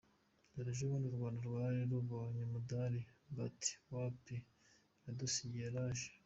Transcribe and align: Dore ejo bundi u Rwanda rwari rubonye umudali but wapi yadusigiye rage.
Dore 0.53 0.69
ejo 0.73 0.83
bundi 0.89 1.05
u 1.11 1.15
Rwanda 1.17 1.39
rwari 1.47 1.79
rubonye 1.91 2.41
umudali 2.47 3.01
but 3.35 3.57
wapi 3.93 4.35
yadusigiye 5.05 5.67
rage. 5.75 6.07